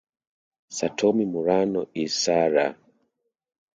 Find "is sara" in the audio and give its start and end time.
1.93-2.75